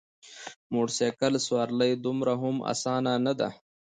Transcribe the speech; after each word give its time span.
د 0.03 0.03
موټرسایکل 0.73 1.33
سوارلي 1.45 1.91
دومره 2.05 2.33
هم 2.41 2.55
اسانه 2.71 3.13
نده. 3.25 3.49